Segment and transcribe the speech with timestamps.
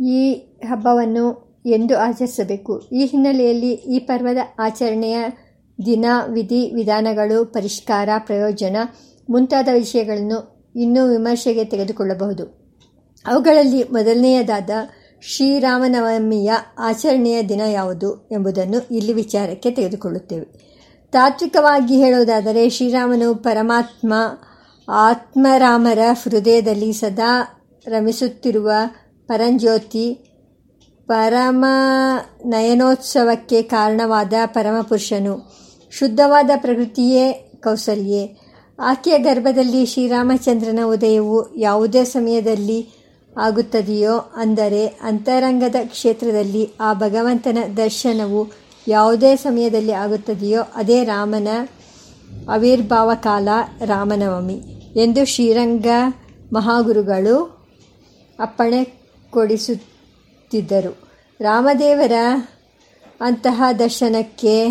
[0.00, 0.32] ಈ
[0.64, 2.88] ಹಬ್ಬವನ್ನು ಎಂದು ಆಚರಿಸಬೇಕು.
[2.92, 5.24] ಈ ಹಿನ್ನೆಲೆಯಲ್ಲಿ ಈ ಪರ್ವದ ಆಚರಣೆಯ
[5.86, 8.76] ದಿನ, ವಿಧಿ, ವಿಧಾನಗಳು, ಪರಿಷ್ಕಾರ, ಪ್ರಯೋಜನ
[9.30, 12.74] ಮುಂತಾದ ವಿಷಯಗಳನ್ನು ಇನ್ನೂ ವಿಮರ್ಶೆಗೆ ತೆಗೆದುಕೊಳ್ಳಬಹುದು.
[13.26, 14.70] ಅವುಗಳಲ್ಲಿ ಮೊದಲನೆಯದಾದ
[15.22, 20.68] ಶ್ರೀರಾಮನವಮಿಯ ಆಚರಣೆಯ ದಿನ ಯಾವುದು ಎಂಬುದನ್ನು ಇಲ್ಲಿ ವಿಚಾರಕ್ಕೆ ತೆಗೆದುಕೊಳ್ಳುತ್ತೇವೆ.
[21.12, 24.14] ತಾತ್ವಿಕವಾಗಿ ಹೇಳುವುದಾದರೆ, ಶ್ರೀರಾಮನು ಪರಮಾತ್ಮ
[24.88, 28.70] ಆತ್ಮರಾಮರ ಹೃದಯದಲ್ಲಿ ಸದಾ ರಮಿಸುತ್ತಿರುವ
[29.28, 30.14] ಪರಂಜ್ಯೋತಿ
[31.06, 31.64] ಪರಮ
[32.46, 35.54] ನಯನೋತ್ಸವಕ್ಕೆ ಕಾರಣವಾದ ಪರಮಪುರುಷನು.
[35.90, 38.36] ಶುದ್ಧವಾದ ಪ್ರಕೃತಿಯೇ ಕೌಸಲ್ಯೇ.
[38.80, 42.90] ಆಕೆಯ ಗರ್ಭದಲ್ಲಿ ಶ್ರೀರಾಮಚಂದ್ರನ ಉದಯವು ಯಾವುದೇ ಸಮಯದಲ್ಲಿ
[43.38, 48.46] ಆಗುತ್ತದೆಯೋ ಅಂದರೆ ಅಂತರಂಗದ ಕ್ಷೇತ್ರದಲ್ಲಿ ಆ ಭಗವಂತನ ದರ್ಶನವು
[48.88, 51.48] ಯಾವುದೇ ಸಮಯದಲ್ಲಿ ಆಗುತ್ತದೆಯೋ ಅದೇ ರಾಮನ
[52.50, 53.48] ಆವಿರ್ಭಾವ ಕಾಲ
[53.84, 54.62] ರಾಮನವಮಿ.
[54.96, 55.86] ಎಂದು ಶ್ರೀರಂಗ
[56.52, 57.66] ಮಹಾಗುರುಗಳು
[58.40, 58.97] ಅಪ್ಪಣೆ
[59.30, 61.08] ಕೊಡಿಸುತ್ತಿದ್ದರು.
[61.40, 62.12] ರಾಮದೇವರ
[63.20, 64.68] ಅಂತಹ ದರ್ಶನಕ್ಕೆ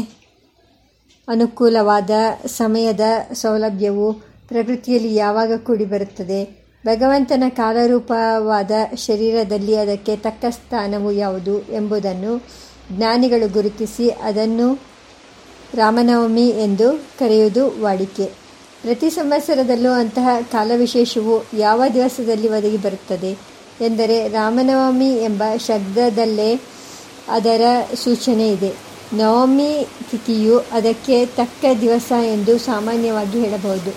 [1.27, 2.09] ಅನುಕೂಲವಾದ
[2.45, 3.00] ಸಮಯದ
[3.33, 4.13] ಸೌಲಭ್ಯವು
[4.47, 6.67] ಪ್ರಕೃತಿಯಲ್ಲಿ ಯಾವಾಗ ಕೂಡಿಬರುತ್ತದೆ?
[6.85, 12.44] ಭಗವಂತನ ಕಾಲರೂಪವಾದ ಶರೀರದಲ್ಲಿ ಅದಕ್ಕೆ ತಕ್ಕ ಸ್ಥಾನವು ಯಾವುದು ಎಂಬುದನ್ನು
[12.91, 14.81] ಜ್ಞಾನಿಗಳು ಗುರುತಿಸಿ ಅದನ್ನು
[15.73, 18.25] ರಾಮನವಮಿ ಎಂದು ಕರೆಯುವುದು ವಾಡಿಕೆ.
[18.81, 23.56] ಪ್ರತಿ ಸಂವತ್ಸರದಲ್ಲೂ ಅಂತಹ ಕಾಲವಿಶೇಷವು ಯಾವ ದಿವಸದಲ್ಲಿ ಒದಗಿ ಬರುತ್ತದೆ?
[23.81, 26.61] ಎಂದರೆ ರಾಮನವಮಿ ಎಂಬ ಶಬ್ದದಲ್ಲೇ
[27.28, 27.61] ಅದರ
[28.03, 28.73] ಸೂಚನೆ ಇದೆ.
[29.14, 33.94] ನವಮಿ ತಿಥಿಯು ಅದಕ್ಕೆ ತಕ್ಕ ದಿವಸ ಎಂದು ಸಾಮಾನ್ಯವಾಗಿ ಹೇಳಬಹುದು.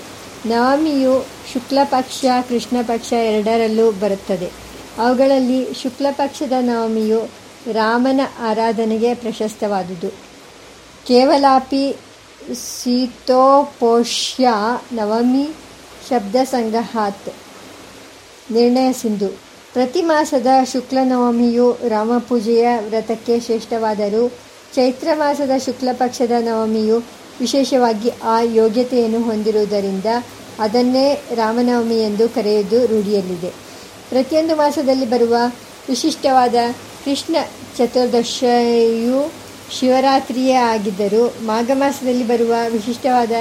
[0.48, 4.50] ನವಮಿಯು ಶುಕ್ಲಪಕ್ಷ, ಕೃಷ್ಣಪಕ್ಷ ಎರಡರಲ್ಲೂ ಬರುತ್ತದೆ.
[4.98, 7.28] ಅವುಗಳಲ್ಲಿ ಶುಕ್ಲಪಕ್ಷದ ನವಮಿಯು
[7.72, 10.08] ರಾಮನ ಆರಾಧನೆಗೆ ಪ್ರಶಸ್ತವಾದುದು.
[11.06, 11.96] ಕೇವಲಾಪಿ
[12.82, 14.48] ಶೀತೋಪೋಷ್ಯ
[14.92, 15.48] ನವಮಿ
[16.08, 17.28] ಶಬ್ದ ಸಂಗ್ರಹಾತ್
[18.52, 19.49] ನಿರ್ಣಯ ಸಿಂಧು.
[19.72, 24.28] ಪ್ರತಿ ಮಾಸದ ಶುಕ್ಲ ನವಮಿಯು ರಾಮಪೂಜೆಯ ವ್ರತಕ್ಕೆ ಶ್ರೇಷ್ಠವಾದರೂ
[24.74, 26.96] ಚೈತ್ರ ಮಾಸದ ಶುಕ್ಲ ಪಕ್ಷದ ನವಮಿಯು
[27.40, 30.04] ವಿಶೇಷವಾಗಿ ಆ ಯೋಗ್ಯತೆಯನ್ನು ಹೊಂದಿರುವುದರಿಂದ
[30.58, 33.50] ಅದನ್ನೇ ರಾಮನವಮಿ ಎಂದು ಕರೆಯುವುದು ರೂಢಿಯಲ್ಲಿದೆ.
[34.08, 35.36] ಪ್ರತಿಯೊಂದು ಮಾಸದಲ್ಲಿ ಬರುವ
[35.88, 36.54] ವಿಶಿಷ್ಟವಾದ
[37.04, 37.36] ಕೃಷ್ಣ
[37.78, 39.32] ಚತುರ್ದಶಿಯು
[39.78, 43.32] ಶಿವರಾತ್ರಿಯೇ ಆಗಿದ್ದರೂ ಮಾಘ ಮಾಸದಲ್ಲಿ ಬರುವ ವಿಶಿಷ್ಟವಾದ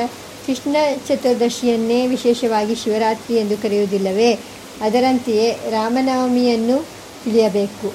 [0.47, 0.75] ಕೃಷ್ಣ
[1.07, 4.39] ಚತುರ್ದಶಿಯನ್ನೇ ವಿಶೇಷವಾಗಿ ಶಿವರಾತ್ರಿ ಎಂದು ಕರೆಯುವುದಿಲ್ಲವೇ?
[4.81, 6.85] ಅದರಂತೆಯೇ ರಾಮನವಮಿಯನ್ನು
[7.23, 7.93] ತಿಳಿಯಬೇಕು.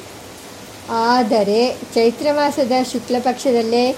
[0.90, 3.96] ಆದರೆ ಚೈತ್ರ ಮಾಸದ ಶುಕ್ಲ ಪಕ್ಷದಲ್ಲೇ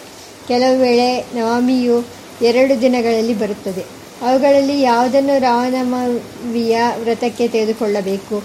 [0.49, 2.07] ಕೆಲವು ವೇಳೆ ನವಮಿಯು
[2.43, 3.85] ಎರಡು ದಿನಗಳಲ್ಲಿ ಬರುತ್ತದೆ.
[4.23, 8.43] ಅವುಗಳಲ್ಲಿ ಯಾವುದನ್ನು ರಾಮನವಮಿಯ ವ್ರತಕ್ಕೆ ತೆಗೆದುಕೊಳ್ಳಬೇಕು?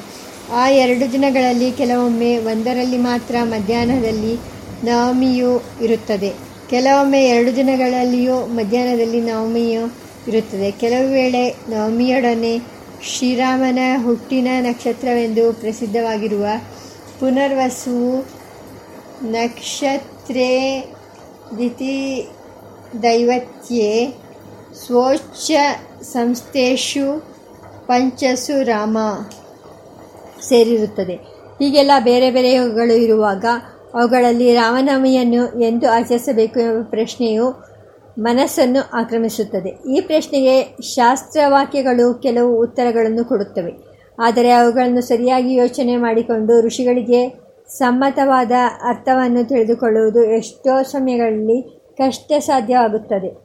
[0.51, 4.35] ಆ ಎರಡು ದಿನಗಳಲ್ಲಿ ಕೆಲವೊಮ್ಮೆ ಒಂದರಲ್ಲಿ ಮಾತ್ರ ಮಧ್ಯಾಹ್ನದಲ್ಲಿ
[4.83, 6.33] ನವಮಿಯು ಇರುತ್ತದೆ.
[6.69, 9.95] ಕೆಲವೊಮ್ಮೆ ಎರಡು ದಿನಗಳಲ್ಲಿಯೂ ಮಧ್ಯಾಹ್ನದಲ್ಲಿ ನವಮಿಯು
[10.27, 10.71] ಇರುತ್ತದೆ.
[10.71, 16.45] ಕೆಲವು ವೇಳೆ ನವಮಿಯೊಡನೆ ಶ್ರೀರಾಮನ ಹುಟ್ಟಿನ ನಕ್ಷತ್ರವೆಂದು ಪ್ರಸಿದ್ಧವಾಗಿರುವ
[17.19, 18.25] ಪುನರ್ವಸು
[19.23, 20.83] ನಕ್ಷತ್ರೇ
[21.57, 22.27] ದಿತಿ
[23.03, 24.13] ದೈವತ್ಯೆ
[24.85, 25.51] ಸ್ವೋಚ್ಚ
[26.03, 27.19] ಸಂಸ್ಥೆಷು
[27.85, 28.97] ಪಂಚಸು ರಾಮ
[30.41, 31.15] ಸೇರಿರುತ್ತದೆ.
[31.59, 33.45] ಹೀಗೆಲ್ಲ ಬೇರೆ ಬೇರೆಗಳು ಇರುವಾಗ
[33.93, 37.70] ಅವುಗಳಲ್ಲಿ ರಾಮನವಮಿಯನ್ನು ಎಂದು ಆಚರಿಸಬೇಕು ಎಂಬ ಪ್ರಶ್ನೆಯು
[38.19, 39.97] ಮನಸ್ಸನ್ನು ಆಕ್ರಮಿಸುತ್ತದೆ.
[39.97, 43.91] ಈ ಪ್ರಶ್ನೆಗೆ ಶಾಸ್ತ್ರವಾಕ್ಯಗಳು ಕೆಲವು ಉತ್ತರಗಳನ್ನು ಕೊಡುತ್ತವೆ.
[44.19, 48.51] ಆದರೆ ಅವುಗಳನ್ನು ಸರಿಯಾಗಿ ಯೋಚನೆ ಮಾಡಿಕೊಂಡು ಋಷಿಗಳಿಗೆ ಸಮ್ಮತವಾದ
[48.87, 53.37] ಅರ್ಥವನ್ನು ತಿಳಿದುಕೊಳ್ಳುವುದು ಎಷ್ಟೋ ಸಮಯಗಳಲ್ಲಿ ಕಷ್ಟ ಸಾಧ್ಯವಾಗುತ್ತದೆ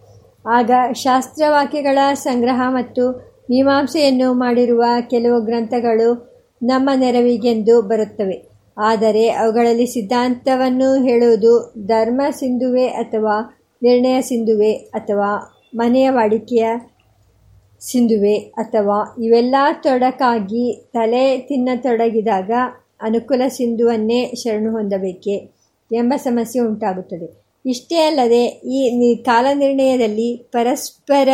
[0.48, 3.10] ಆಗ ಶಾಸ್ತ್ರವಾಕ್ಯಗಳ ಸಂಗ್ರಹ ಮತ್ತು
[3.50, 8.48] ಮೀಮಾಂಸೆಯನ್ನು ಮಾಡಿರುವ ಕೆಲವು ಗ್ರಂಥಗಳು ನಮ್ಮ ನೆರವಿಗೆಂದು ಬರುತ್ತವೆ.
[8.78, 16.68] ಆದರೆ ಅವುಗಳಲ್ಲಿ ಸಿದ್ಧಾಂತವನ್ನು ಹೇಳುವುದು ಧರ್ಮ, ಸಿಂಧುವೆ ಅಥವಾ ನಿರ್ಣಯ ಸಿಂಧುವೆ ಅಥವಾ ಮನೆಯ ವಾಡಿಕೆಯ
[17.80, 22.50] ಸಿಂಧುವೆ ಅಥವಾ ಇವೆಲ್ಲ ತೊಡಕಾಗಿ ತಲೆ ತಿನ್ನತೊಡಗಿದಾಗ
[23.00, 25.56] ಅನುಕೂಲ ಸಿಂಧುವನ್ನೇ ಶರಣು ಹೊಂದಬೇಕೆ
[25.92, 27.46] ಎಂಬ ಸಮಸ್ಯೆ ಉಂಟಾಗುತ್ತದೆ.
[27.66, 31.28] ಇಷ್ಟೇ ಅಲ್ಲದೆ ಈ ನಿ, ಕಾಲನಿರ್ಣಯದಲ್ಲಿ ಪರಸ್ಪರ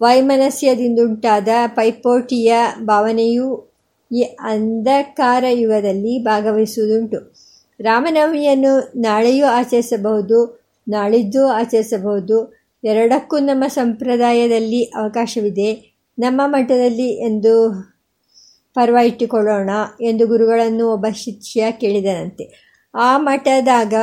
[0.00, 3.72] ವೈಮನಸ್ಯದಿಂದುಂಟಾದ ಪೈಪೋಟಿಯ ಭಾವನೆಯೂ
[4.14, 7.34] ಈ ಅಂಧಕಾರ ಯುಗದಲ್ಲಿ ಭಾಗವಹಿಸುವುದುಂಟು.
[7.80, 10.61] ರಾಮನವಮಿಯನ್ನು ನಾಳೆಯೂ ಆಚರಿಸಬಹುದು.
[10.88, 12.54] ನಾಳಿದ್ದು ಆಚರಿಸಬಹುದು.
[12.84, 15.98] ಎರಡಕ್ಕೂ ನಮ್ಮ ಸಂಪ್ರದಾಯದಲ್ಲಿ ಅವಕಾಶವಿದೆ.
[16.18, 17.70] ನಮ್ಮ ಮಠದಲ್ಲಿ ಎಂದು
[18.74, 19.70] ಪರ್ವ ಇಟ್ಟುಕೊಳ್ಳೋಣ
[20.00, 22.72] ಎಂದು ಗುರುಗಳನ್ನು ಒಬ್ಬ ಶಿಷ್ಯ ಕೇಳಿದನಂತೆ.
[22.94, 23.94] ಆ ಮಠದಾಗ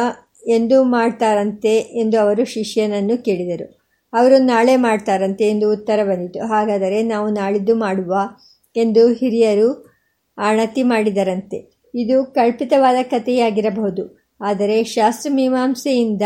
[0.48, 3.80] ಎಂದು ಮಾಡ್ತಾರಂತೆ ಎಂದು ಅವರು ಶಿಷ್ಯನನ್ನು ಕೇಳಿದರು.
[4.14, 6.48] ಅವರು ನಾಳೆ ಮಾಡ್ತಾರಂತೆ ಎಂದು ಉತ್ತರ ಬಂದಿತು.
[6.48, 8.16] ಹಾಗಾದರೆ ನಾವು ನಾಳಿದ್ದು ಮಾಡುವ
[8.76, 9.94] ಎಂದು ಹಿರಿಯರು
[10.38, 11.82] ಆಣತಿ ಮಾಡಿದರಂತೆ.
[11.96, 14.20] ಇದು ಕಲ್ಪಿತವಾದ ಕಥೆಯಾಗಿರಬಹುದು.
[14.42, 16.22] ಆದರೆ ಶಾಸ್ತ್ರಮೀಮಾಂಸೆಯಿಂದ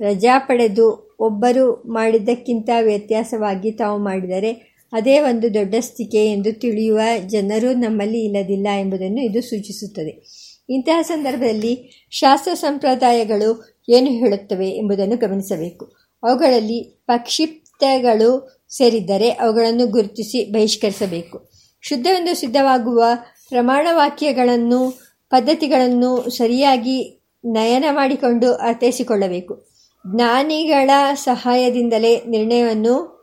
[0.00, 8.24] ರಜಾ ಪಡೆದು ಒಬ್ಬರು ಮಾಡಿದ್ದಕ್ಕಿಂತ ವ್ಯತ್ಯಾಸವಾಗಿ ತಾವು ಮಾಡಿದರೆ ಅದೇ ಒಂದು ದೊಡ್ಡ ಸ್ಥಿಕೆ ಎಂದು ತಿಳಿಯುವ ಜನರು ನಮ್ಮಲ್ಲಿ
[8.24, 10.38] ಇಲ್ಲದಿಲ್ಲ ಎಂಬುದನ್ನು ಇದು ಸೂಚಿಸುತ್ತದೆ.
[10.70, 15.84] ಇಂತಹ ಸಂದರ್ಭದಲ್ಲಿ ಶಾಸ್ತ್ರ ಸಂಪ್ರದಾಯಗಳು ಏನು ಹೇಳುತ್ತವೆ ಎಂಬುದನ್ನು ಗಮನಿಸಬೇಕು.
[16.22, 21.50] ಅವುಗಳಲ್ಲಿ ಪಕ್ಷಿಪ್ತಗಳು ಸೇರಿದ್ದರೆ ಅವುಗಳನ್ನು ಗುರುತಿಸಿ ಬಹಿಷ್ಕರಿಸಬೇಕು.
[21.80, 23.04] ಶುದ್ಧವೆಂದು ಸಿದ್ಧವಾಗುವ
[23.48, 25.00] ಪ್ರಮಾಣವಾಕ್ಯಗಳನ್ನು,
[25.30, 29.67] ಪದ್ಧತಿಗಳನ್ನು ಸರಿಯಾಗಿ ನಯನ ಮಾಡಿಕೊಂಡು ಅರ್ಥೈಸಿಕೊಳ್ಳಬೇಕು.
[30.14, 33.18] ಜ್ಞಾನಿಗಳ ಸಹಾಯದಿಂದಲೇ ನಿರ್ಣಯವನ್ನು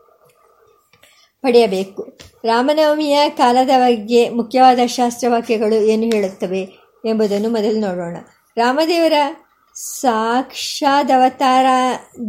[1.42, 2.18] ಪಡೆಯಬೇಕು.
[2.44, 6.62] ರಾಮನವಮಿಯ ಕಾಲದ ಬಗ್ಗೆ ಮುಖ್ಯವಾದ ಶಾಸ್ತ್ರವಾಕ್ಯಗಳು ಏನು ಹೇಳುತ್ತವೆ
[7.06, 8.18] ಎಂಬುದನ್ನು ಮೊದಲು ನೋಡೋಣ.
[8.58, 9.14] ರಾಮದೇವರ
[9.74, 11.66] ಸಾಕ್ಷಾದವತಾರ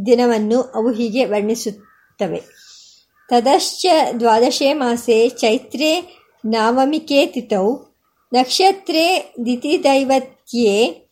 [0.07, 2.43] ದಿನವನ್ನು ಅವು ಹೀಗೆ ವರ್ಣಿಸುತ್ತವೆ.
[3.29, 3.87] ತದಶ್ಚ
[4.21, 7.77] ದ್ವಾದಶೇ ಮಾಸೆ ಚೈತ್ರೇ ನಾವಮಿಕೇತಿತೌ
[8.33, 11.06] ನಕ್ಷತ್ರೇ ದಿತಿದೈವತ್ಯೆ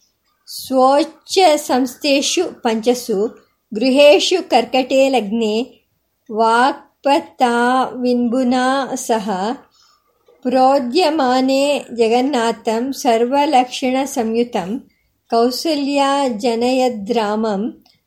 [2.64, 3.18] ಪಂಚಸು
[3.72, 5.54] ಗೃಹೇಶು ಕರ್ಕಟೆ ಲಗ್ನೆ
[6.30, 6.94] ವಾಕ್ಪತಾವಿನ್ಬುನಾ
[9.04, 9.30] ಸಹ
[10.44, 11.62] ಪ್ರೋದ್ಯಮಾನೆ
[11.98, 14.70] ಜಗನ್ನಾಥಂ ಸರ್ವಲಕ್ಷಣಸಂಯುತಂ
[15.30, 16.02] ಕೌಸಲ್ಯ
[16.38, 17.62] ಜನಯದ್ರಾಮಂ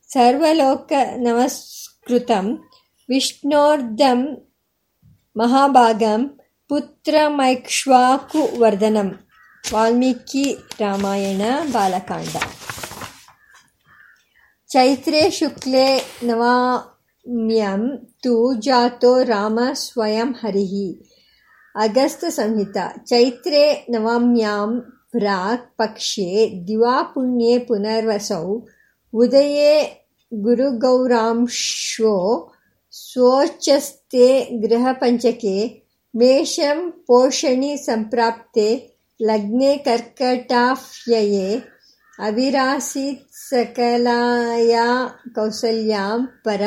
[0.10, 2.46] ಸರ್ವಲೋಕನಮಸ್ಕೃತಂ
[3.10, 4.20] ವಿಷ್ಣೋರ್ಧಂ
[5.36, 6.22] ಮಹಾಭಾಗಂ
[6.70, 9.10] ಪುತ್ರಮೈಕ್ಷ್ವಾಕುವರ್ಧನಂ
[9.74, 10.44] ವಾಲ್ಮೀಕಿ
[10.82, 11.42] ರಾಮಾಯಣ
[11.72, 12.36] ಬಾಲಕಾಂಡ
[14.70, 15.88] ಚೈತ್ರೇ ಶುಕ್ಲೆ
[16.28, 17.82] ನವಾಮ್ಯಂ
[18.24, 20.74] ತು ಜಾತೋ ರಾಮ ಸ್ವಯಂ ಹರಿಃ
[21.76, 24.72] ಅಗಸ್ತ ಸಂಹಿತ ಚೈತ್ರೇ ನವಾಮ್ಯಾಂ
[25.12, 26.30] ಪ್ರಾಕ್ ಪಕ್ಷೆ
[26.68, 28.48] ದಿವಾಪುಣ್ಯೆ ಪುನರ್ವಸೌ
[29.14, 29.74] ಉದಯೇ
[30.32, 32.16] ಗುರುಗೌರಾಂಶೋ
[32.94, 34.28] ಸ್ವೋಚ್ಚಸ್ತೆ
[34.58, 35.56] ಗೃಹಪಂಚಕೆ
[36.14, 38.97] ಮೇಷಂ ಪೋಷಣಿ ಸಂಪ್ರಾಪ್ತೆ
[39.78, 41.56] ಕರ್ಕಟಾಫ್ಯಯೇ
[42.20, 44.76] ಅವಿರಾಸೀತ್ ಸಕಲಾಯ
[45.36, 46.62] ಕೌಸಲ್ಯಾಂ ಪರ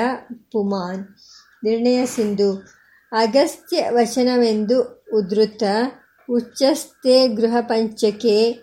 [0.53, 1.05] ಪುಮಾನ್.
[1.65, 2.63] ನಿರ್ಣಯ ಸಿಂಧು.
[3.13, 5.63] ಅಗಸ್ತ್ಯ ವಚನವೆಂದು ಉದ್ರುತ
[6.31, 8.59] ಉಚ್ಚಸ್ತೆ ಗೃಹಪಂಚಕೆ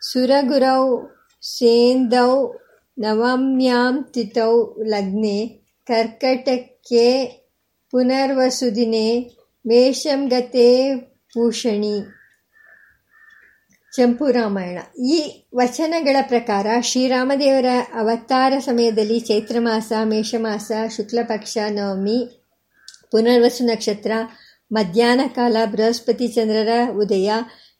[0.00, 1.06] ಸುರಗುರೌ
[1.42, 2.52] ಸೇಂದೌ
[2.98, 5.46] ನವಮ್ಯಾಂ ತಿಥೌ ಲಗ್ನೆ
[5.86, 7.24] ಕರ್ಕಟಕ್ಕೆ
[7.90, 9.30] ಪುನರ್ವಸುದಿನೇ
[9.66, 10.96] ಮೇಷಂ ಗತೆ
[11.34, 12.17] ಭೂಷಣಿ.
[13.92, 14.78] ಚಂಪು ರಾಮಾಯಣ.
[15.04, 22.48] ಈ ವಚನಗಳ ಪ್ರಕಾರ ಶ್ರೀರಾಮದೇವರ ಅವತಾರ ಸಮಯದಲ್ಲಿ ಚೈತ್ರ ಮಾಸ ಮೇಷಮಾಸ, ಶುಕ್ಲಪಕ್ಷ, ನವಮಿ,
[23.10, 24.12] ಪುನರ್ವಸು ನಕ್ಷತ್ರ,
[24.72, 27.30] ಮಧ್ಯಾಹ್ನ ಕಾಲ, ಬೃಹಸ್ಪತಿ ಚಂದ್ರರ ಉದಯ,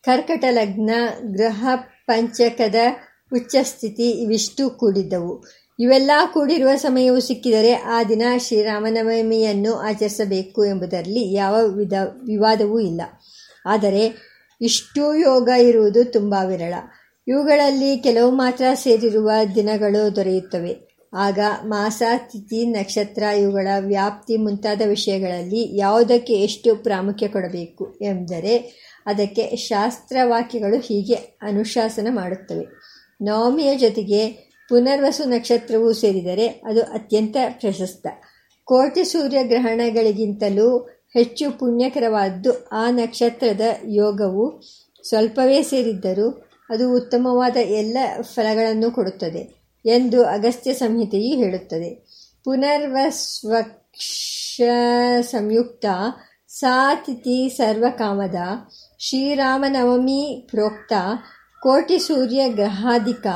[0.02, 0.90] ಕರ್ಕಟ ಲಗ್ನ,
[1.22, 1.68] ಗ್ರಹ
[2.06, 2.74] ಪಂಚಕದ
[3.32, 5.44] ಉಚ್ಚಸ್ಥಿತಿ ಇವಿಷ್ಟು ಕೂಡಿದ್ದವು.
[5.80, 13.02] ಇವೆಲ್ಲ ಕೂಡಿರುವ ಸಮಯವು ಸಿಕ್ಕಿದರೆ ಆ ದಿನ ಶ್ರೀರಾಮನವಮಿಯನ್ನು ಆಚರಿಸಬೇಕು ಎಂಬುದರಲ್ಲಿ ಯಾವ ವಿಧ ವಿವಾದವೂ ಇಲ್ಲ.
[13.66, 14.27] ಆದರೆ
[14.60, 16.74] ಇಷ್ಟೂ ಯೋಗ ಇರುವುದು ತುಂಬ ವಿರಳ.
[17.28, 20.88] ಇವುಗಳಲ್ಲಿ ಕೆಲವು ಮಾತ್ರ ಸೇರಿರುವ ದಿನಗಳು ದೊರೆಯುತ್ತವೆ.
[21.16, 28.56] ಆಗ ಮಾಸ, ತಿಥಿ, ನಕ್ಷತ್ರ ಇವುಗಳ ವ್ಯಾಪ್ತಿ ಮುಂತಾದ ವಿಷಯಗಳಲ್ಲಿ ಯಾವುದಕ್ಕೆ ಎಷ್ಟು ಪ್ರಾಮುಖ್ಯ ಕೊಡಬೇಕು ಎಂದರೆ
[29.06, 32.66] ಅದಕ್ಕೆ ಶಾಸ್ತ್ರವಾಕ್ಯಗಳು ಹೀಗೆ ಅನುಶಾಸನ ಮಾಡುತ್ತವೆ.
[33.22, 34.28] ನವಮಿಯ ಜೊತೆಗೆ
[34.68, 38.06] ಪುನರ್ವಸು ನಕ್ಷತ್ರವೂ ಸೇರಿದರೆ ಅದು ಅತ್ಯಂತ ಪ್ರಶಸ್ತ.
[38.64, 44.62] ಕೋಟಿ ಸೂರ್ಯಗ್ರಹಣಗಳಿಗಿಂತಲೂ ಹೆಚ್ಚು ಪುಣ್ಯಕರವಾದ್ದು ಆ ನಕ್ಷತ್ರದ ಯೋಗವು
[45.08, 52.06] ಸ್ವಲ್ಪವೇ ಸೇರಿದ್ದರೂ ಅದು ಉತ್ತಮವಾದ ಎಲ್ಲ ಫಲಗಳನ್ನು ಕೊಡುತ್ತದೆ ಎಂದು ಅಗಸ್ತ್ಯ ಸಂಹಿತೆಯು ಹೇಳುತ್ತದೆ.
[52.44, 54.60] ಪುನರ್ವಸ್ವಕ್ಷ
[55.20, 55.86] ಸಂಯುಕ್ತ
[56.48, 58.34] ಸಾತಿಥಿ ಸರ್ವಕಾಮದ
[58.98, 60.92] ಶ್ರೀರಾಮನವಮಿ ಪ್ರೋಕ್ತ
[61.62, 63.26] ಕೋಟಿ ಸೂರ್ಯ ಗ್ರಹಾಧಿಕ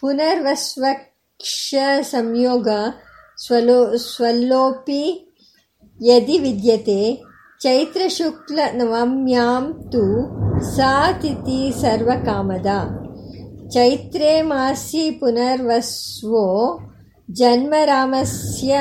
[0.00, 2.68] ಪುನರ್ವಸ್ವಕ್ಷ ಸಂಯೋಗ
[3.46, 5.25] ಸ್ವಲೋ ಸ್ವಲ್ಲೋಪಿ
[6.00, 7.00] ಯದಿ ವಿದ್ಯತೆ
[7.60, 10.04] ಚೈತ್ರಶುಕ್ಲನವಮ್ಯಾಂ ತು
[10.74, 12.66] ಸಾ ತಿಥಿ ಸರ್ವಕಾಮದ
[13.74, 16.46] ಚೈತ್ರೆ ಮಾಸಿ ಪುನರ್ವಸ್ವೋ
[17.28, 18.74] ಜನ್ಮರಾಮಸ್ಯ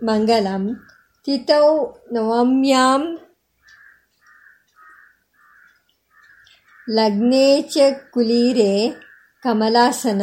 [0.00, 0.64] ಮಂಗಲಂ
[1.26, 1.68] ತಿಥೌ
[2.12, 3.02] ನವಮ್ಯಾಂ
[6.88, 7.76] ಲಗ್ನೇ ಚ
[8.10, 8.74] ಕುಲೀರೆ
[9.42, 10.22] ಕಮಲಾಸನ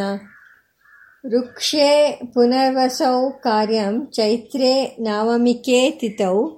[1.25, 6.49] ವೃಕ್ಷೇ ಪುನರ್ವಸೌ ಕಾರ್ಯಂ ಚೈತ್ರೆ ನವಮಿಕೆ ತಿಥೌ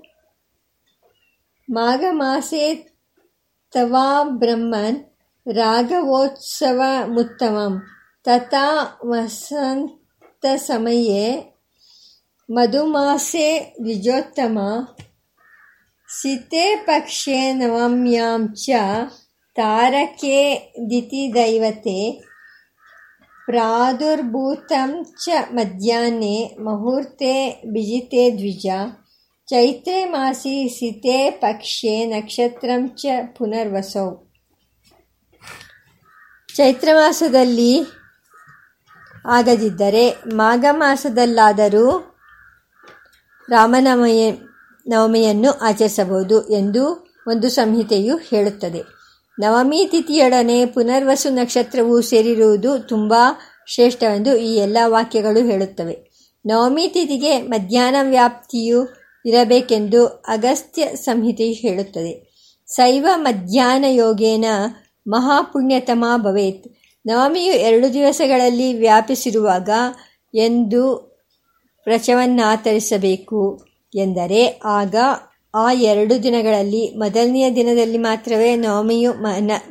[1.70, 2.96] ಮಾಘಮಾಸೆ
[3.72, 4.98] ತವಾ ಬ್ರಹ್ಮನ್
[5.54, 7.84] ರಾಘವೋತ್ಸವಮುತ್ತಮಂ.
[8.24, 11.56] ತಥಾ ವಸಂತಸಮಯೇ
[12.50, 14.60] ಮಧುಮಾಸೆ ದ್ವಿಜೋತ್ತಮ.
[16.10, 18.70] ಸಿತೆ ಪಕ್ಷೆ ನವಮ್ಯಾಂ ಚ
[19.56, 22.26] ತಾರಕೆ ದಿತಿದೈವತೆ
[23.48, 24.92] ಪ್ರಾದುರ್ಭೂತಂ
[25.24, 27.34] ಚ ಮಧ್ಯಾಹ್ನೆ ಮುಹೂರ್ತೆ
[27.74, 28.68] ಬಿಜಿತೆ ದ್ವಿಜ
[29.48, 33.06] ಚೈತ್ರೆ ಮಾಸಿ ಸಿತೆ ಪಕ್ಷೆ ನಕ್ಷತ್ರಂ ಚ
[33.38, 34.08] ಪುನರ್ವಸೌ
[36.56, 37.72] ಚೈತ್ರ ಮಾಸದಲ್ಲಿ
[39.28, 41.86] ಆಗದಿದ್ದರೆ ಮಾಘ ಮಾಸದಲ್ಲಾದರೂ
[43.50, 44.28] ರಾಮನವಮಿ
[44.86, 46.84] ನವಮಿಯನ್ನು ಆಚರಿಸಬಹುದು ಎಂದು
[47.28, 48.82] ಒಂದು ಸಂಹಿತೆಯು ಹೇಳುತ್ತದೆ.
[49.40, 53.14] ನವಮಿ ತಿಥಿಯೊಡನೆ ಪುನರ್ವಸು ನಕ್ಷತ್ರವು ಸೇರಿರುವುದು ತುಂಬ
[53.68, 56.12] ಶ್ರೇಷ್ಠವೆಂದು ಈ ಎಲ್ಲ ವಾಕ್ಯಗಳು ಹೇಳುತ್ತವೆ.
[56.46, 58.88] ನವಮಿ ತಿಥಿಗೆ ಮಧ್ಯಾಹ್ನ ವ್ಯಾಪ್ತಿಯು
[59.26, 62.36] ಇರಬೇಕೆಂದು ಅಗಸ್ತ್ಯ ಸಂಹಿತೆ ಹೇಳುತ್ತದೆ.
[62.76, 64.46] ಶೈವ ಮಧ್ಯಾಹ್ನ ಯೋಗೇನ
[65.08, 66.68] ಮಹಾಪುಣ್ಯತಮ ಭವೇತ್.
[67.08, 69.70] ನವಮಿಯು ಎರಡು ದಿವಸಗಳಲ್ಲಿ ವ್ಯಾಪಿಸಿರುವಾಗ
[70.34, 71.16] ಎಂದು
[71.88, 73.66] ವ್ರಚವನ್ನಾಚರಿಸಬೇಕು
[73.96, 74.96] ಎಂದರೆ ಆಗ
[75.56, 79.14] ಆ ಎರಡು ದಿನಗಳಲ್ಲಿ, ಮೊದಲನೆಯ ದಿನದಲ್ಲಿ ಮಾತ್ರವೇ ನವಮಿಯು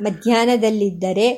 [0.03, 1.29] ಮಧ್ಯಾಹ್ನದಲ್ಲಿದ್ದರೆ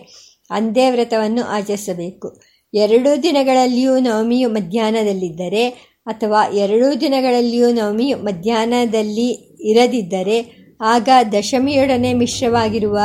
[0.49, 2.41] ಅಂದೇ ವ್ರತವನ್ನು ಆಚರಿಸಬೇಕು.
[2.73, 5.69] ಎರಡೂ ದಿನಗಳಲ್ಲಿಯೂ ನವಮಿಯು ಮಧ್ಯಾಹ್ನದಲ್ಲಿದ್ದರೆ
[6.05, 9.29] ಅಥವಾ ಎರಡೂ ದಿನಗಳಲ್ಲಿಯೂ ನವಮಿಯು ಮಧ್ಯಾಹ್ನದಲ್ಲಿ
[9.69, 12.99] ಇರದಿದ್ದರೆ, ಆಗ ದಶಮಿಯೊಡನೆ ಮಿಶ್ರವಾಗಿರುವ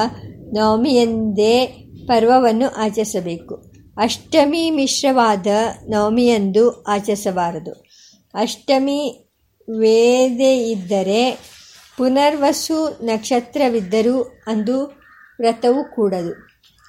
[0.53, 1.67] ನವಮಿಯೆಂದೇ
[2.07, 3.55] ಪರ್ವವನ್ನು ಆಚರಿಸಬೇಕು.
[3.97, 5.47] ಅಷ್ಟಮಿ ಮಿಶ್ರವಾದ
[5.89, 7.73] ನವಮಿಯಂದು ಆಚರಿಸಬಾರದು.
[8.35, 9.29] ಅಷ್ಟಮಿ
[9.79, 11.39] ವೇದೆ ಇದ್ದರೆ
[11.99, 14.81] ಪುನರ್ವಸು ನಕ್ಷತ್ರವಿದ್ದರೂ ಅಂದು
[15.41, 16.33] ವ್ರತವು ಕೂಡದು.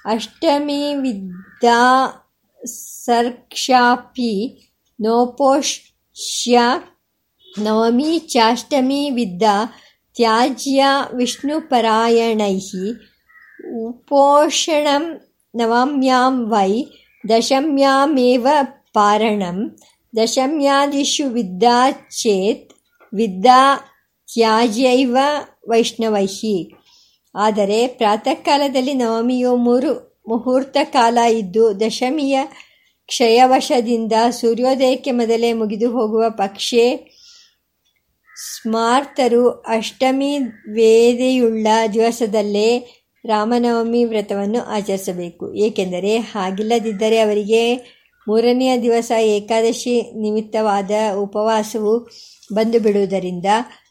[0.04, 2.06] ಅಷ್ಟಮಿ ವಿದ್ಯಾ
[3.04, 4.32] ಸರ್ಕ್ಷಾಪಿ
[5.00, 6.60] ನೋಪೋಷ್ಯ
[7.58, 9.42] ನವಮಿ ಚಾಷ್ಟಮಿ ವಿದ್ದ
[10.14, 12.60] ತ್ಯಾಜ್ಯ ವಿಷ್ಣುಪರಾಯಣೈ
[13.86, 15.20] ಉಪೋಷಣಂ
[15.54, 16.84] ನವಮ್ಯಾಂ ವೈ
[17.28, 18.48] ದಶಮ್ಯಾಮೇವ
[18.92, 19.76] ಪಾರಣಂ
[20.16, 22.73] ದಶಮ್ಯಾದಿಷು ವಿದ್ಯಾ ಚೇತ್
[23.14, 23.76] ವಿದ್ಯಾ
[24.34, 25.16] ತ್ಯಾಜ್ಯೈವ
[25.68, 26.74] ವೈಷ್ಣವೈಹಿ.
[27.34, 32.38] ಆದರೆ ಪ್ರಾತಃ ಕಾಲದಲ್ಲಿ ನವಮಿಯು ಮೂರು ಮುಹೂರ್ತ ಕಾಲ ಇದ್ದು ದಶಮಿಯ
[33.06, 37.14] ಕ್ಷಯವಶದಿಂದ ಸೂರ್ಯೋದಯಕ್ಕೆ ಮೊದಲೇ ಮುಗಿದು ಹೋಗುವ ಪಕ್ಷೆ
[38.36, 40.38] ಸ್ಮಾರ್ತರು ಅಷ್ಟಮಿ
[40.72, 42.68] ವೇದೆಯುಳ್ಳ ದಿವಸದಲ್ಲೇ
[43.24, 45.54] ರಾಮನವಮಿ ವ್ರತವನ್ನು ಆಚರಿಸಬೇಕು.
[45.54, 47.76] ಏಕೆಂದರೆ ಹಾಗಿಲ್ಲದಿದ್ದರೆ ಅವರಿಗೆ
[48.28, 52.08] ಮೂರನೆಯ ದಿವಸ ಏಕಾದಶಿ ನಿಮಿತ್ತವಾದ ಉಪವಾಸವು
[52.52, 53.46] ಬಂದು ಬಿಡುವುದರಿಂದ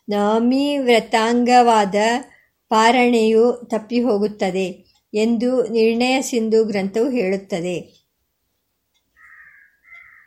[0.09, 1.95] ನವಮಿ ವ್ರತಾಂಗವಾದ
[2.71, 4.67] ಪಾರಣೆಯು ತಪ್ಪಿ ಹೋಗುತ್ತದೆ
[5.13, 8.03] ಎಂದು ನಿರ್ಣಯ ಸಿಂಧು ಗ್ರಂಥವು ಹೇಳುತ್ತದೆ.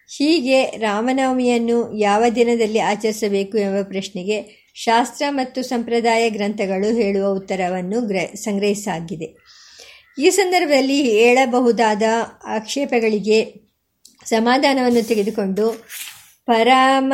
[0.09, 9.29] ಹೀಗೆ ರಾಮನವಮಿಯನ್ನು ಯಾವ ದಿನದಲ್ಲಿ ಆಚರಿಸಬೇಕು ಎಂಬ ಪ್ರಶ್ನೆಗೆ ಶಾಸ್ತ್ರ ಮತ್ತು ಸಂಪ್ರದಾಯ ಗ್ರಂಥಗಳು ಹೇಳುವ ಉತ್ತರವನ್ನು ಗ್ರ ಸಂಗ್ರಹಿಸಾಗಿದೆ
[10.19, 12.03] ಈ ಸಂದರ್ಭದಲ್ಲಿ ಹೇಳಬಹುದಾದ
[12.45, 13.39] ಆಕ್ಷೇಪಗಳಿಗೆ
[14.27, 15.87] ಸಮಾಧಾನವನ್ನು ತೆಗೆದುಕೊಂಡು
[16.47, 17.13] ಪರಮ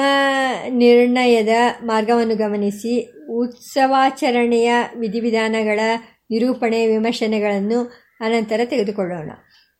[0.68, 1.48] ನಿರ್ಣಯದ
[1.84, 3.12] ಮಾರ್ಗವನ್ನು ಗಮನಿಸಿ.
[3.30, 5.80] ಉತ್ಸವಾಚರಣೆಯ ವಿಧಿವಿಧಾನಗಳ
[6.30, 7.82] ನಿರೂಪಣೆ ವಿಮರ್ಶನೆಗಳನ್ನು
[8.20, 9.30] ಅನಂತರ ತೆಗೆದುಕೊಳ್ಳೋಣ.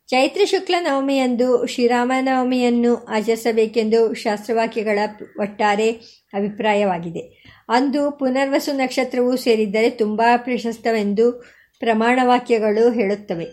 [0.07, 4.99] ಚೈತ್ರ ಶುಕ್ಲ ನವಮಿಯಂದು ಶ್ರೀರಾಮನವಮಿಯನ್ನು ಆಚರಿಸಬೇಕೆಂದು ಶಾಸ್ತ್ರವಾಕ್ಯಗಳ
[5.39, 5.91] ಒಟ್ಟಾರೆ
[6.33, 7.43] ಅಭಿಪ್ರಾಯವಾಗಿದೆ.
[7.69, 11.31] ಅಂದು ಪುನರ್ವಸು ನಕ್ಷತ್ರವು ಸೇರಿದ್ದರೆ ತುಂಬ ಪ್ರಶಸ್ತವೆಂದು
[11.79, 13.45] ಪ್ರಮಾಣವಾಕ್ಯಗಳು ಹೇಳುತ್ತವೆ.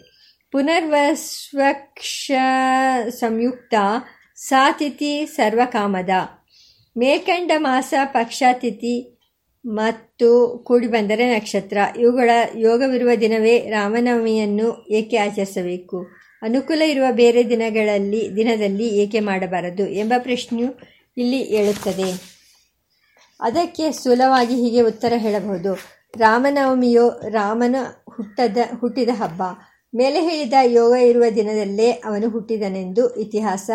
[0.53, 2.31] ಪುನರ್ವಸ್ವಕ್ಷ
[3.09, 3.75] ಸಂಯುಕ್ತ
[4.49, 6.11] ಸಾತಿಥಿ ಸರ್ವಕಾಮದ.
[6.99, 9.21] ಮೇಕಂಡ ಮಾಸ ಪಕ್ಷಾತಿಥಿ
[9.67, 11.79] ಮತ್ತು ಕೂಡಿಬಂದರೆ ನಕ್ಷತ್ರ.
[11.99, 16.07] ಇವುಗಳ ಯೋಗವಿರುವ ದಿನವೇ ರಾಮನವಮಿಯನ್ನು ಏಕೆ ಆಚರಿಸಬೇಕು?
[16.43, 20.79] ಅನುಕೂಲ ಇರುವ ಬೇರೆ ದಿನಗಳಲ್ಲಿ, ದಿನದಲ್ಲಿ ಏಕೆ ಮಾಡಬಾರದು ಎಂಬ ಪ್ರಶ್ನೆಯು
[21.17, 22.11] ಇಲ್ಲಿ ಹೇಳುತ್ತದೆ
[23.41, 25.75] ಅದಕ್ಕೆ ಸುಲಭವಾಗಿ ಹೀಗೆ ಉತ್ತರ ಹೇಳಬಹುದು.
[26.17, 27.77] ರಾಮನವಮಿಯು ರಾಮನ
[28.17, 29.43] ಹುಟ್ಟದ, ಹುಟ್ಟಿದ ಹಬ್ಬ.
[29.95, 33.71] ಮೇಲೆ ಹೇಳಿದ ಯೋಗ ಇರುವ ದಿನದಲ್ಲೇ ಅವನು ಹುಟ್ಟಿದನೆಂದು ಇತಿಹಾಸ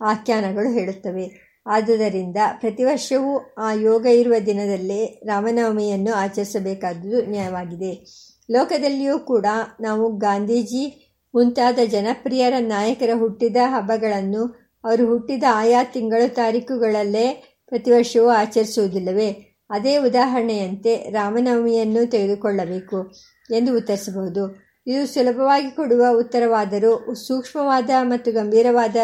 [0.00, 1.50] ಆಖ್ಯಾನಗಳು ಹೇಳುತ್ತವೆ.
[1.66, 8.06] ಆದುದರಿಂದ ಪ್ರತಿ ವರ್ಷವೂ ಆ ಯೋಗ ಇರುವ ದಿನದಲ್ಲೇ ರಾಮನವಮಿಯನ್ನು ಆಚರಿಸಬೇಕಾದುದು ನ್ಯಾಯವಾಗಿದೆ.
[8.50, 9.46] ಲೋಕದಲ್ಲಿಯೂ ಕೂಡ
[9.80, 14.44] ನಾವು ಗಾಂಧೀಜಿ ಮುಂತಾದ ಜನಪ್ರಿಯರ ನಾಯಕರ ಹುಟ್ಟಿದ ಹಬ್ಬಗಳನ್ನು
[14.84, 19.56] ಅವರು ಹುಟ್ಟಿದ ಆಯಾ ತಿಂಗಳು ತಾರೀಕುಗಳಲ್ಲೇ ಪ್ರತಿ ವರ್ಷವೂ ಆಚರಿಸುವುದಿಲ್ಲವೇ?
[19.70, 23.10] ಅದೇ ಉದಾಹರಣೆಯಂತೆ ರಾಮನವಮಿಯನ್ನು ತೆಗೆದುಕೊಳ್ಳಬೇಕು
[23.50, 24.70] ಎಂದು ಉತ್ತರಿಸಬಹುದು.
[24.86, 28.96] ಇದು ಸುಲಭವಾಗಿ ಕೊಡುವ ಉತ್ತರವಾದರೂ ಸೂಕ್ಷ್ಮವಾದ ಮತ್ತು ಗಂಭೀರವಾದ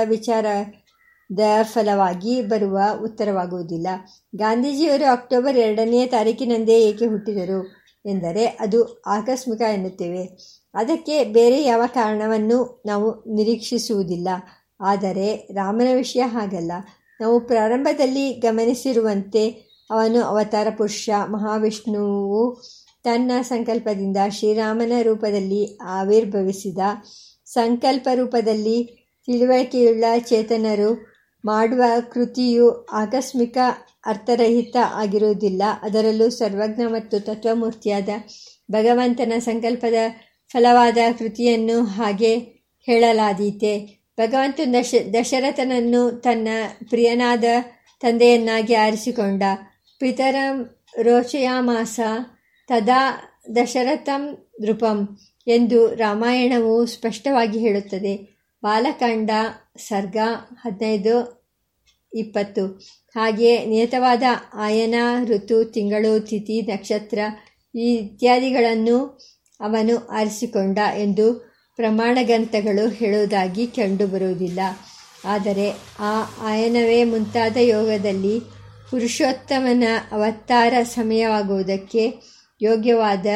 [1.31, 3.87] ವಿಚಾರದ ಫಲವಾಗಿ ಬರುವ ಉತ್ತರವಾಗುವುದಿಲ್ಲ.
[4.37, 7.67] ಗಾಂಧೀಜಿಯವರು ಅಕ್ಟೋಬರ್ ಎರಡನೆಯ ತಾರೀಕಿನಂದೇ ಏಕೆ ಹುಟ್ಟಿದರು
[8.07, 10.25] ಎಂದರೆ ಅದು ಆಕಸ್ಮಿಕ ಎನ್ನುತ್ತೇವೆ.
[10.75, 14.29] ಅದಕ್ಕೆ ಬೇರೆ ಯಾವ ಕಾರಣವನ್ನು ನಾವು ನಿರೀಕ್ಷಿಸುವುದಿಲ್ಲ.
[14.81, 16.73] ಆದರೆ ರಾಮನ ವಿಷಯ ಹಾಗಲ್ಲ.
[17.21, 19.51] ನಾವು ಪ್ರಾರಂಭದಲ್ಲಿ ಗಮನಿಸಿರುವಂತೆ
[19.91, 22.63] ಅವನು ಅವತಾರ ಪುರುಷ, ಮಹಾವಿಷ್ಣುವು
[23.05, 26.79] ತನ್ನ ಸಂಕಲ್ಪದಿಂದ ಶ್ರೀರಾಮನ ರೂಪದಲ್ಲಿ ಆವಿರ್ಭವಿಸಿದ.
[27.45, 33.59] ಸಂಕಲ್ಪ ರೂಪದಲ್ಲಿ ತಿಳುವಳಿಕೆಯುಳ್ಳ ಚೇತನರು ಮಾಡುವ ಕೃತಿಯು ಆಕಸ್ಮಿಕ
[34.07, 35.63] ಅರ್ಥರಹಿತ ಆಗಿರುವುದಿಲ್ಲ.
[35.83, 38.09] ಅದರಲ್ಲೂ ಸರ್ವಜ್ಞ ಮತ್ತು ತತ್ವಮೂರ್ತಿಯಾದ
[38.71, 39.95] ಭಗವಂತನ ಸಂಕಲ್ಪದ
[40.53, 42.39] ಫಲವಾದ ಕೃತಿಯನ್ನು ಹಾಗೆ
[42.83, 44.05] ಹೇಳಲಾದೀತೆ.
[44.19, 46.49] ಭಗವಂತ ದಶ, ದಶರಥನನ್ನು ತನ್ನ
[46.89, 47.45] ಪ್ರಿಯನಾದ
[48.01, 49.43] ತಂದೆಯನ್ನಾಗಿ ಆರಿಸಿಕೊಂಡ
[49.99, 52.01] ಪಿತರಂ ರೋಚಯಾಮಾಸ
[52.69, 53.21] ತದಾ
[53.57, 58.37] ದಶರಥಂ ನೃಪಂ ಎಂದು ರಾಮಾಯಣವು ಸ್ಪಷ್ಟವಾಗಿ ಹೇಳುತ್ತದೆ.
[58.63, 59.31] ಬಾಲಕಾಂಡ
[59.77, 60.17] ಸರ್ಗ
[60.61, 61.47] ಹದಿನೈದು,
[62.13, 62.67] ಇಪ್ಪತ್ತು.
[63.17, 64.23] ಹಾಗೆಯೇ ನಿಯತವಾದ
[64.55, 67.19] ಆಯನ, ಋತು, ತಿಂಗಳು, ತಿಥಿ, ನಕ್ಷತ್ರ
[67.75, 69.19] ಇತ್ಯಾದಿಗಳನ್ನು
[69.61, 74.61] ಅವನು ಆರಿಸಿಕೊಂಡ ಎಂದು ಪ್ರಮಾಣಗ್ರಂಥಗಳು ಹೇಳುವುದಾಗಿ ಕಂಡುಬರುವುದಿಲ್ಲ.
[75.25, 78.41] ಆದರೆ ಆ ಆಯನವೇ ಮುಂತಾದ ಯೋಗದಲ್ಲಿ
[78.91, 82.13] ಪುರುಷೋತ್ತಮನ ಅವತಾರ ಸಮಯವಾಗುವುದಕ್ಕೆ
[82.63, 83.27] ಯೋಗ್ಯವಾದ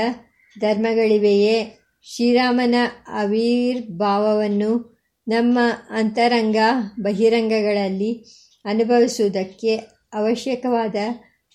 [0.59, 1.79] ಧರ್ಮಗಳಿವೆಯೇ?
[2.03, 2.75] ಶ್ರೀರಾಮನ
[3.09, 5.00] ಆವಿರ್ಭಾವವನ್ನು
[5.31, 5.59] ನಮ್ಮ
[5.91, 6.57] ಅಂತರಂಗ
[7.01, 8.13] ಬಹಿರಂಗಗಳಲ್ಲಿ
[8.65, 9.77] ಅನುಭವಿಸುವುದಕ್ಕೆ
[10.13, 10.95] ಅವಶ್ಯಕವಾದ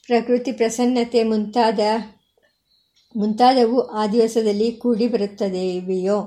[0.08, 1.80] ಪ್ರಕೃತಿ ಪ್ರಸನ್ನತೆ ಮುಂತಾದ,
[3.16, 6.20] ಮುಂತಾದವು ಆ ದಿವಸದಲ್ಲಿ ಕೂಡಿ ಬರುತ್ತದೆಯೋ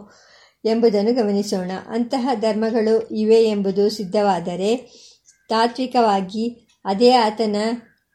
[0.64, 1.70] ಎಂಬುದನ್ನು ಗಮನಿಸೋಣ.
[1.88, 4.70] ಅಂತಹ ಧರ್ಮಗಳು ಇವೆ ಎಂಬುದು ಸಿದ್ಧವಾದರೆ
[5.48, 6.44] ತಾತ್ವಿಕವಾಗಿ
[6.84, 7.56] ಅದೇ ಆತನ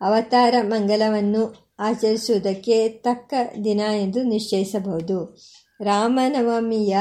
[0.02, 1.44] ಅವತಾರ ಮಂಗಲವನ್ನು
[1.80, 5.18] ಆಚರಿಸುವುದಕ್ಕೆ ತಕ್ಕ ದಿನ ಎಂದು ನಿಶ್ಚಯಿಸಬಹುದು.
[5.82, 6.98] ರಾಮನವಮಿಯ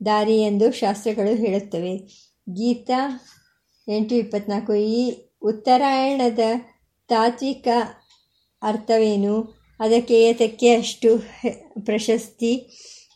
[0.05, 2.01] ದಾರಿ ಎಂದು ಶಾಸ್ತ್ರಗಳು ಹೇಳುತ್ತವೆ.
[2.53, 3.25] ಗೀತಾ
[3.87, 4.73] ಎಂಟು ಇಪ್ಪತ್ನಾಲ್ಕು.
[4.73, 6.39] ಈ ಉತ್ತರಾಯಣದ
[7.07, 7.67] ತಾತ್ವಿಕ
[8.61, 9.59] ಅರ್ಥವೇನು?
[9.79, 11.23] ಅದಕ್ಕೆ ಏತಕ್ಕೆ ಅಷ್ಟು
[11.85, 12.69] ಪ್ರಶಸ್ತಿ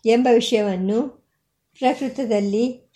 [0.05, 1.22] ಎಂಬ ವಿಷಯವನ್ನು
[1.79, 2.91] ಪ್ರಕೃತದಲ್ಲಿ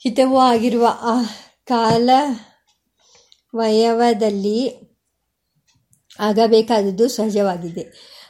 [0.03, 1.15] ಹಿತವೂ ಆಗಿರುವ ಆ
[1.65, 2.09] ಕಾಲ
[3.55, 4.59] ವಯವದಲ್ಲಿ
[6.19, 7.85] ಆಗಬೇಕಾದದ್ದು ಸಹಜವಾಗಿದೆ.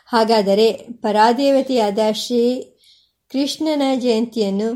[0.08, 2.43] ಹಾಗಾದರೆ ಪರಾದೇವತೆಯಾದ ಶ್ರೀ
[3.32, 4.69] ಕೃಷ್ಣನ ಜಯಂತಿಯನ್ನು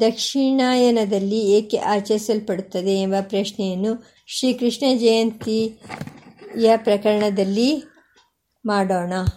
[0.00, 3.92] ದಕ್ಷಿಣಾಯನದಲ್ಲಿ ಏಕೆ ಆಚರಿಸಲ್ಪಡುತ್ತದೆ ಎಂಬ ಪ್ರಶ್ನೆಯನ್ನು
[4.26, 4.86] ಶ್ರೀಕೃಷ್ಣ
[6.56, 7.84] ಜಯಂತಿಯ ಪ್ರಕರಣದಲ್ಲಿ
[8.64, 9.12] ಮಾಡೋಣ.